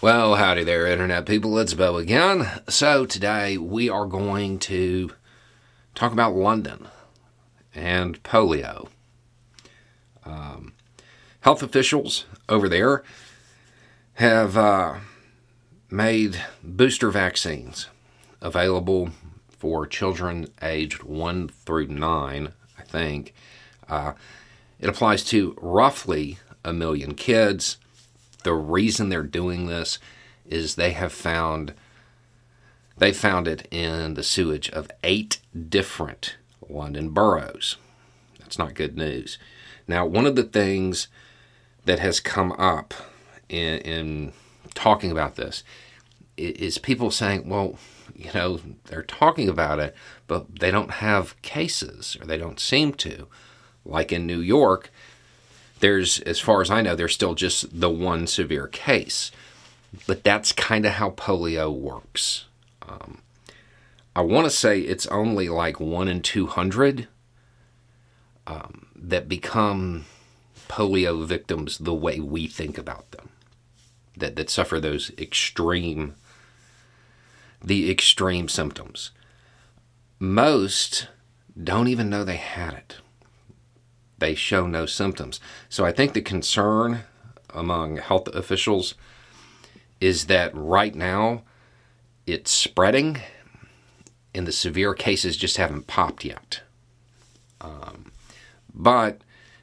[0.00, 1.58] Well, howdy there, Internet people.
[1.58, 2.48] It's Bo again.
[2.68, 5.10] So, today we are going to
[5.96, 6.86] talk about London
[7.74, 8.90] and polio.
[10.24, 10.74] Um,
[11.40, 13.02] health officials over there
[14.14, 14.98] have uh,
[15.90, 17.88] made booster vaccines
[18.40, 19.10] available
[19.48, 23.34] for children aged 1 through 9, I think.
[23.88, 24.12] Uh,
[24.78, 27.78] it applies to roughly a million kids
[28.44, 29.98] the reason they're doing this
[30.46, 31.74] is they have found
[32.96, 36.36] they found it in the sewage of eight different
[36.68, 37.76] London boroughs.
[38.40, 39.38] That's not good news.
[39.86, 41.08] Now, one of the things
[41.84, 42.94] that has come up
[43.48, 44.32] in, in
[44.74, 45.62] talking about this
[46.36, 47.78] is people saying, well,
[48.14, 49.94] you know, they're talking about it,
[50.26, 53.26] but they don't have cases, or they don't seem to.
[53.84, 54.90] Like in New York,
[55.80, 59.30] there's, as far as I know, there's still just the one severe case.
[60.06, 62.44] But that's kind of how polio works.
[62.86, 63.22] Um,
[64.14, 67.08] I want to say it's only like one in 200
[68.46, 70.06] um, that become
[70.68, 73.30] polio victims the way we think about them,
[74.16, 76.14] that, that suffer those extreme,
[77.64, 79.10] the extreme symptoms.
[80.18, 81.08] Most
[81.62, 82.96] don't even know they had it
[84.18, 85.40] they show no symptoms.
[85.68, 87.00] So I think the concern
[87.50, 88.94] among health officials
[90.00, 91.42] is that right now
[92.26, 93.18] it's spreading
[94.34, 96.60] and the severe cases just haven't popped yet.
[97.60, 98.12] Um,
[98.74, 99.20] but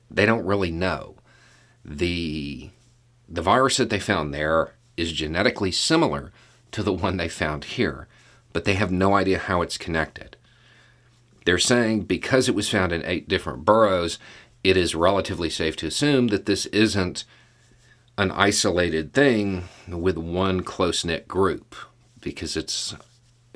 [0.09, 1.15] they don't really know.
[1.83, 2.71] The,
[3.29, 6.31] the virus that they found there is genetically similar
[6.71, 8.07] to the one they found here,
[8.51, 10.35] but they have no idea how it's connected.
[11.45, 14.17] They're saying because it was found in eight different boroughs,
[14.66, 17.23] it is relatively safe to assume that this isn't
[18.17, 21.75] an isolated thing with one close knit group
[22.19, 22.95] because it's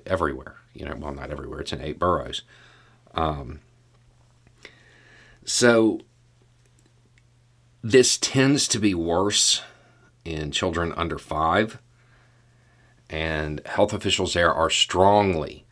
[0.06, 0.58] everywhere.
[0.72, 2.44] You know, well, not everywhere, it's in eight boroughs.
[3.16, 3.62] Um,
[5.44, 6.02] so
[7.82, 9.64] this tends to be worse
[10.24, 11.82] in children under five,
[13.10, 15.66] and health officials there are strongly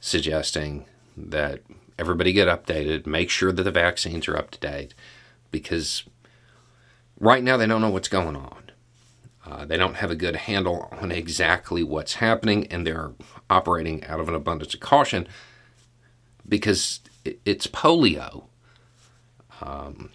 [0.00, 0.86] suggesting
[1.26, 1.62] that
[1.98, 4.94] everybody get updated, make sure that the vaccines are up to date,
[5.50, 6.04] because
[7.18, 8.70] right now they don't know what's going on.
[9.44, 13.12] Uh, they don't have a good handle on exactly what's happening, and they're
[13.48, 15.26] operating out of an abundance of caution
[16.46, 17.00] because
[17.44, 18.44] it's polio.
[19.60, 20.10] Um,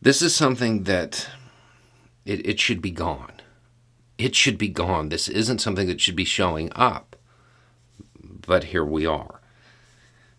[0.00, 1.28] this is something that
[2.24, 3.32] it, it should be gone.
[4.18, 5.08] It should be gone.
[5.08, 7.16] This isn't something that should be showing up.
[8.46, 9.35] But here we are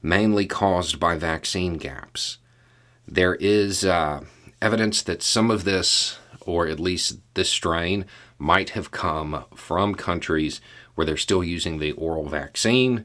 [0.07, 2.37] mainly caused by vaccine gaps.
[3.05, 4.21] There is uh,
[4.61, 8.05] evidence that some of this, or at least this strain,
[8.39, 10.61] might have come from countries
[10.95, 13.03] where they're still using the oral vaccine,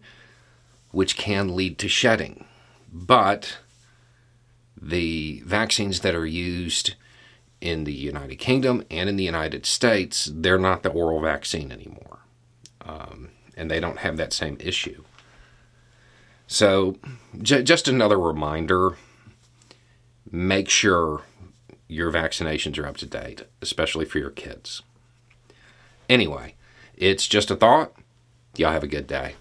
[0.92, 2.44] which can lead to shedding.
[2.92, 3.58] But
[4.80, 6.94] the vaccines that are used
[7.60, 12.20] in the United Kingdom and in the United States, they're not the oral vaccine anymore.
[12.84, 15.02] Um, and they don't have that same issue.
[16.52, 16.96] So,
[17.40, 18.98] j- just another reminder
[20.30, 21.22] make sure
[21.88, 24.82] your vaccinations are up to date, especially for your kids.
[26.10, 26.54] Anyway,
[26.94, 27.94] it's just a thought.
[28.54, 29.34] Y'all have a good day.